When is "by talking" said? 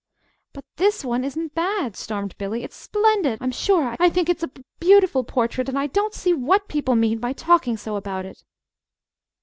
7.19-7.77